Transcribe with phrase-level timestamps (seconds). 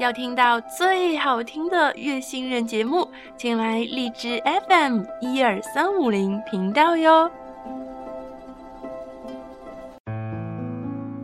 [0.00, 7.30] 要听到最好听的月星人节目，请来荔枝 FM 一二三五零频道哟。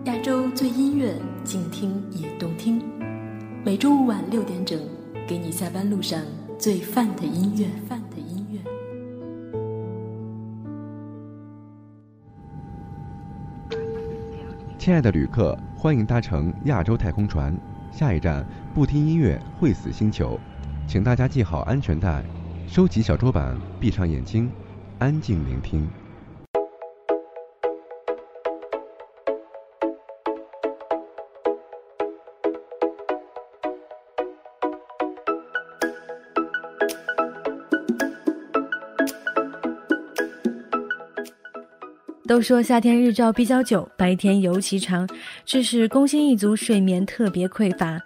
[0.05, 2.83] 亚洲最音乐，静听也动听。
[3.65, 4.79] 每周五晚六点整，
[5.27, 6.21] 给你下班路上
[6.59, 7.67] 最范的音乐。
[7.89, 8.61] 范的音乐。
[14.77, 17.57] 亲爱的旅客，欢迎搭乘亚洲太空船，
[17.91, 18.45] 下一站
[18.77, 20.39] 不听音乐会死星球，
[20.87, 22.23] 请大家系好安全带，
[22.69, 24.51] 收起小桌板，闭上眼睛，
[24.99, 25.89] 安静聆听。
[42.29, 45.09] 都说夏天日照比较久，白天尤其长，
[45.47, 47.99] 致使工薪一族睡眠特别匮乏，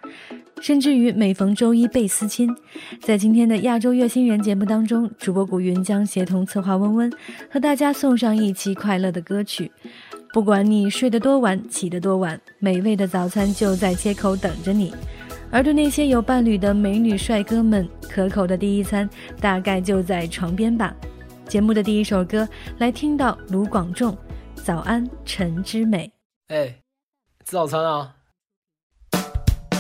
[0.61, 2.49] 甚至于每逢周一倍思亲。
[3.01, 7.13] 在今天的亚洲月星人节目当中，主播古云将协同策划温温，
[7.51, 9.73] 和大家送上一期快乐的歌曲。
[10.33, 14.95] 不管你睡得多晚，起得多晚，美味的早餐就在街口等着你。
[15.51, 19.09] 而对那些有伴侣的美女帅哥们，可口的第一餐
[19.41, 20.95] 大概就在床边吧。
[21.49, 22.49] 节目的第一首歌，
[22.79, 24.13] 来听到卢广仲，
[24.55, 26.13] 《早安晨之美》。
[26.55, 26.67] 哎，
[27.45, 28.15] 吃早餐啊！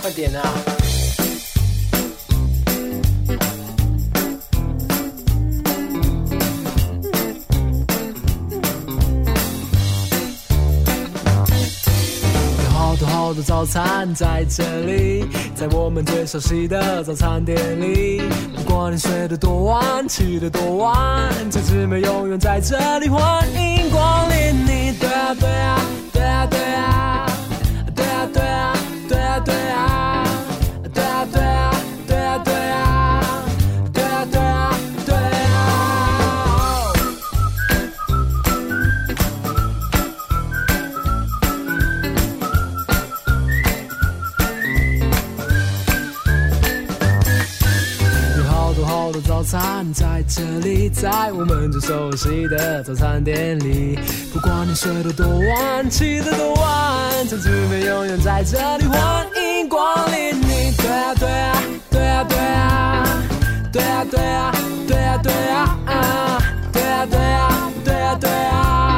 [0.00, 0.40] 快点啊！
[13.02, 18.20] 好的早餐在这里，在我们最熟悉的早餐店里。
[18.56, 24.92] 不管你睡得多晚，起得多晚，这姊妹永远在这里，欢迎光临你。
[24.98, 25.80] 对啊对啊
[26.12, 27.09] 对啊对啊
[50.30, 53.98] 这里，在我们最熟悉的早餐店里。
[54.32, 59.82] 不管你睡得多晚，起得多晚，总是被永远在这里欢迎光
[60.12, 60.40] 临。
[60.40, 63.22] 你对啊对啊对啊对啊，
[63.72, 64.52] 对啊对啊
[64.86, 66.38] 对啊对啊，
[66.72, 68.89] 对啊对啊对啊对啊。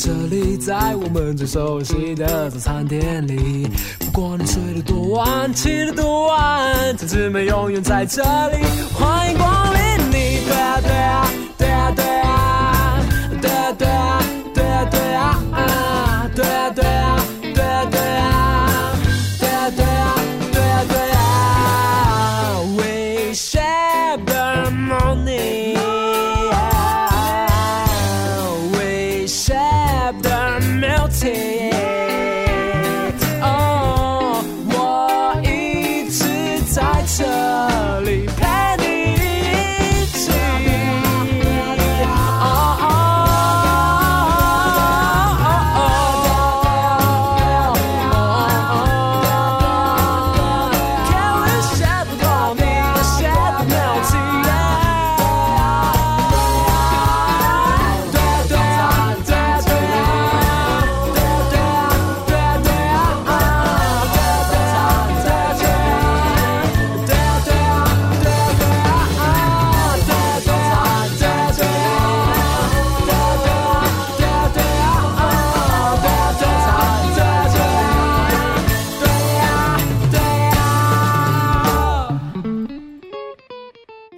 [0.00, 3.66] 这里，在我们最熟悉的早餐店里。
[3.98, 8.62] 不管你睡得多晚，起得多晚，这姊妹永远在这里，
[8.94, 9.77] 欢迎光临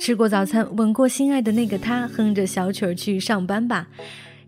[0.01, 3.87] 吃过早餐吻过心爱的那个他哼着小曲儿去上班吧。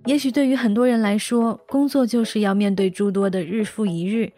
[0.06, 4.32] 也许对于很多人来说工作就是要面对诸多的日复一日。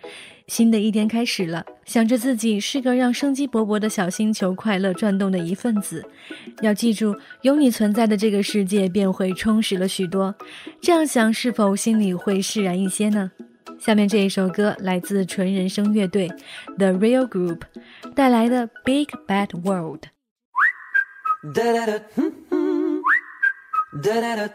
[0.49, 6.05] 新的一天开始了想着自己是个让生机勃勃的小星球快乐转动的一份子。
[6.61, 10.35] 要记住有你存在的这个世界便会充实了许多。
[10.83, 13.31] 这样想是否心里会释然一些呢？
[13.79, 16.29] 下面这一首歌来自纯人声乐队
[16.77, 17.61] the real group
[18.15, 20.01] 带来的 big bad world
[21.45, 23.01] Hmm, hmm.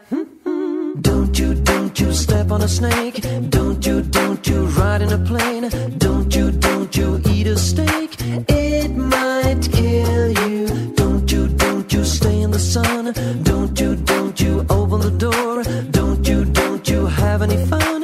[0.08, 3.24] Hmm, don't you, don't you step on a snake.
[3.48, 5.68] Don't you, don't you ride in a plane.
[5.98, 8.16] Don't you, don't you eat a steak.
[8.48, 10.66] It might kill you.
[10.96, 13.12] Don't you, don't you stay in the sun.
[13.44, 15.62] Don't you, don't you open the door.
[15.92, 17.99] Don't you, don't you have any fun.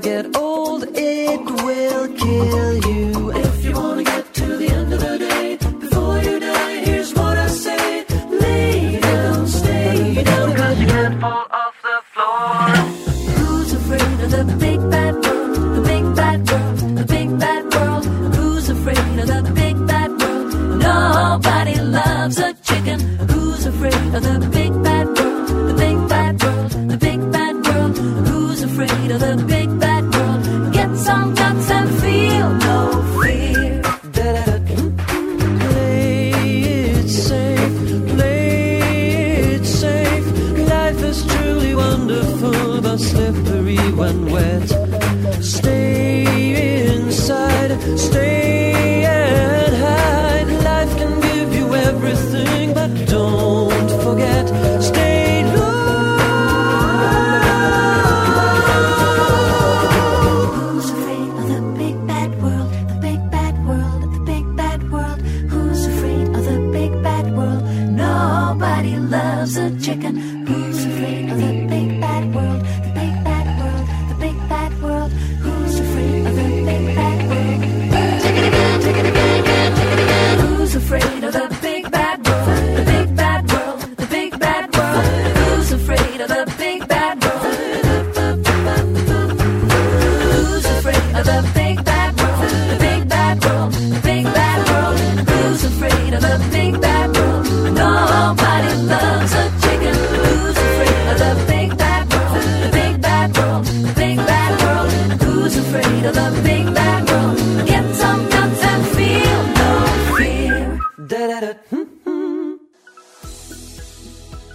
[0.00, 1.05] get old.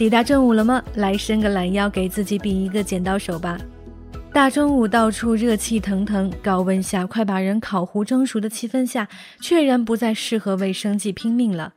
[0.02, 0.84] 抵达正午了吗？
[0.96, 3.56] 来伸个懒腰给自己比一个剪刀手吧。
[4.34, 9.08] 大中午到处热气腾腾高温下快把人烤糊蒸熟的气氛下
[9.40, 11.74] 确然不再适合为生计拼命了。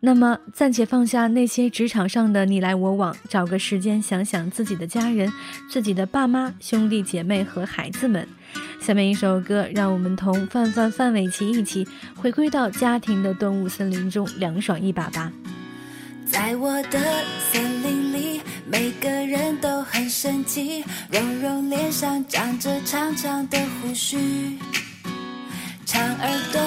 [0.00, 5.30] 那么暂且放下那些职场上的你来我往找个时间想想自己的家人
[5.68, 8.26] 自己的爸妈兄弟姐妹和孩子们。
[8.80, 11.86] 下面一首歌让我们同范范范玮琪一起
[12.16, 15.30] 回归到家庭的端午森林中凉爽一把吧。
[16.30, 16.98] 在我的
[17.52, 24.58] 森林里，每个人都很神奇，蓉蓉脸上长着长长的胡须，
[25.84, 26.60] 长耳朵，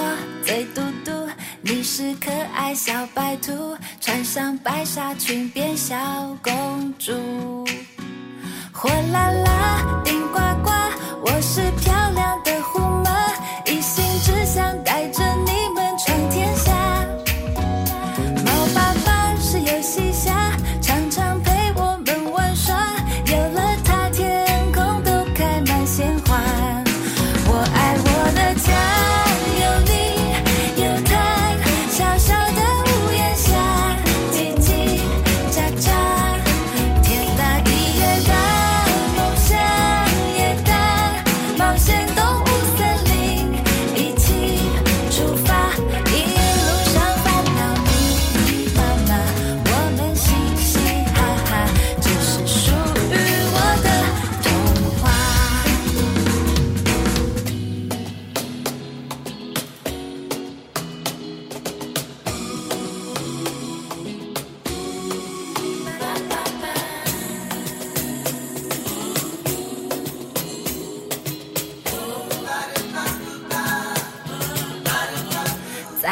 [0.45, 1.29] 嘴嘟嘟，
[1.61, 5.95] 你是可爱小白兔，穿上白纱裙变小
[6.41, 7.65] 公主，
[8.71, 9.68] 火辣辣。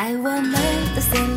[0.07, 0.53] 在我们
[0.95, 1.36] 的森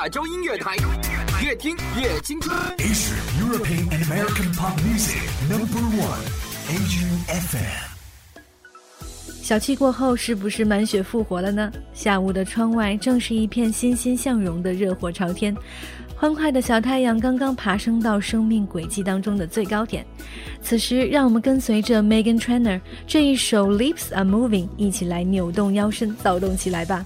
[0.00, 0.74] 亚洲音乐台，
[1.44, 2.56] 越听越青春。
[2.78, 6.24] Asia European and American Pop Music Number One
[6.70, 7.90] AUFM。
[9.42, 11.70] 小憩过后，是不是满血复活了呢？
[11.92, 15.54] 下午的窗外正是一片欣欣向荣的热火朝天，
[16.16, 20.02] 欢快的小太阳刚刚爬升到生命轨迹当中的最高点。
[20.62, 27.04] 此时，让我们跟随着 Megan Trainer 这一首 Lips Are Moving，一起来扭动腰身，躁动起来吧。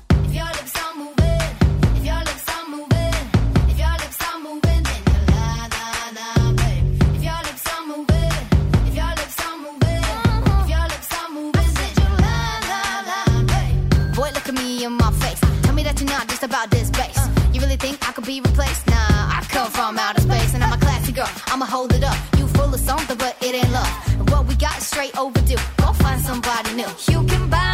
[22.98, 24.30] something, but it ain't love.
[24.30, 25.62] What we got is straight overdue.
[25.78, 26.90] Go find somebody new.
[27.10, 27.73] You can buy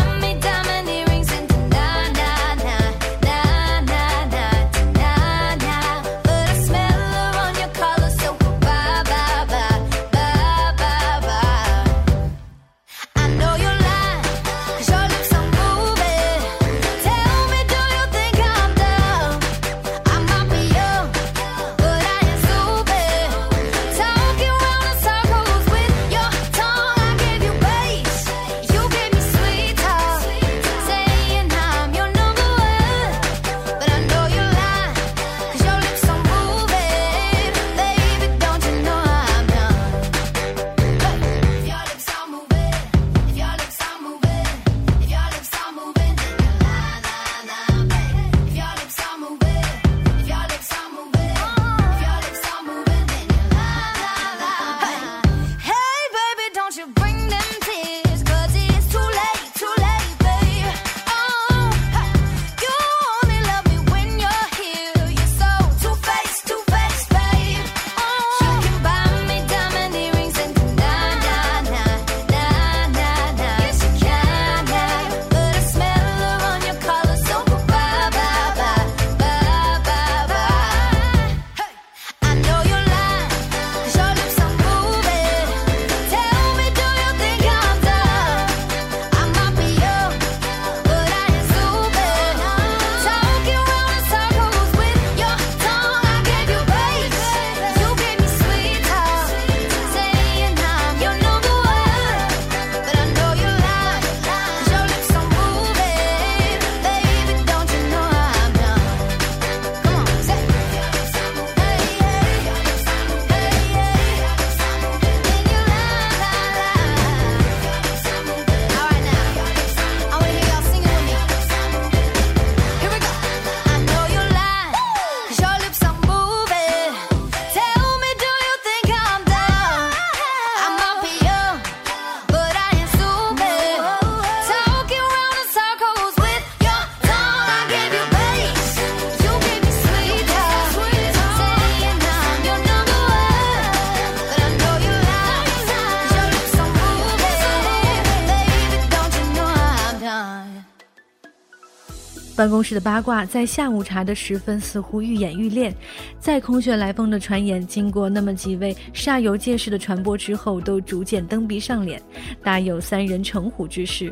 [152.41, 155.71] 办公室的八卦在下午茶的时分似乎愈演愈烈
[156.19, 162.01] 再空穴来风的传言经过那么几位煞有介事的传播之后都逐渐蹬鼻上脸。
[162.43, 164.11] 大有三人成虎之势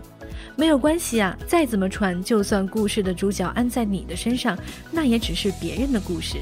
[0.56, 4.58] 没有关系啊再怎么传就算故事的主角安在你的身上
[4.90, 6.36] 那也只是别人的故事。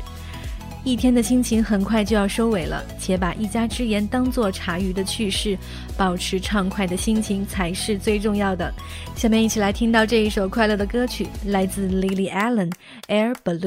[0.87, 5.59] 一天的心情很快就要收尾了且把一家之言当做茶余的趣事
[5.99, 8.73] 保持畅快的心情才是最重要的
[9.17, 12.71] 下面一起来听到这一首快乐的歌曲来自 lily allen
[13.09, 13.59] Air Blue》。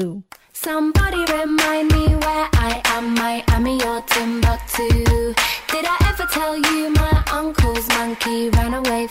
[0.54, 5.34] Somebody remind me where I am, Miami or Timbuktu.
[5.68, 9.06] Did I ever tell you my uncle's monkey ran away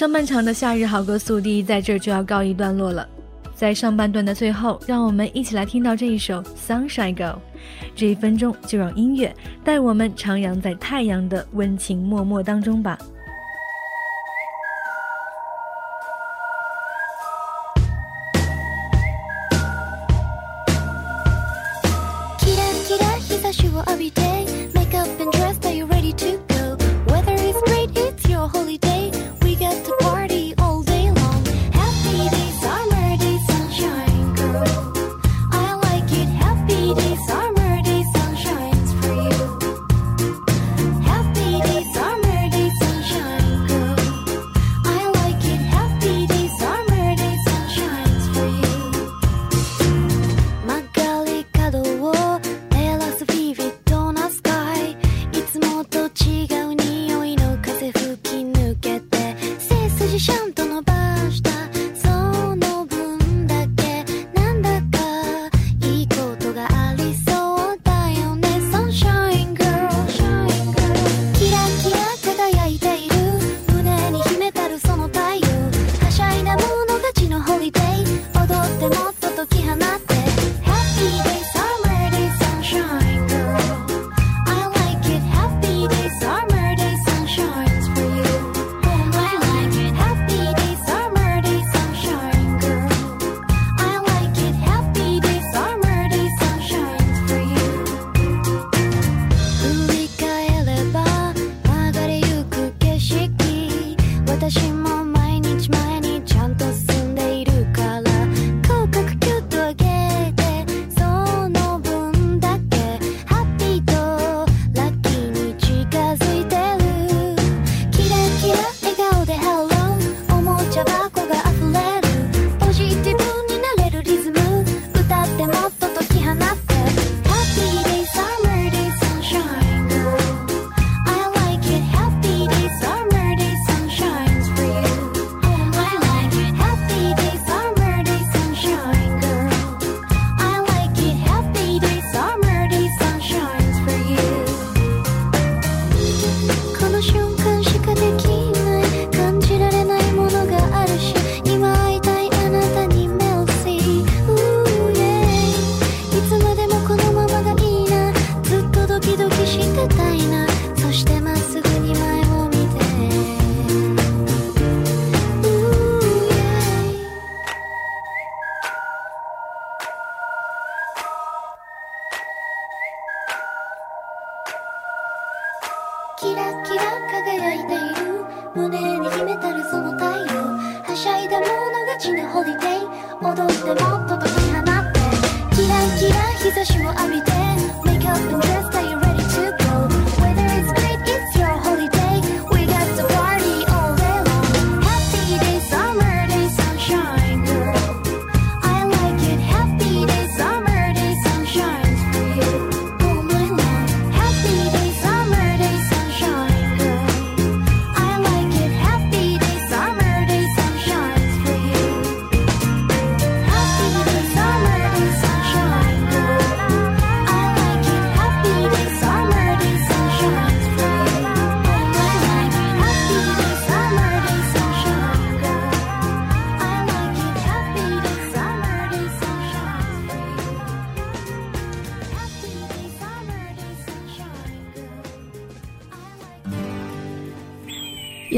[0.00, 3.06] 上半场的夏日好歌速递在这儿就要告一段落了
[3.54, 7.36] 在上半段的最后让我们一起来听到这一首 sunshine girl
[7.94, 9.30] 这一分钟就让音乐
[9.62, 12.98] 带我们徜徉在太阳的温情脉脉当中吧。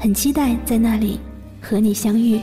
[0.00, 1.20] 很期待在那里
[1.60, 2.40] 和你相遇。